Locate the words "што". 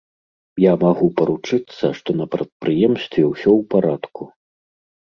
1.99-2.09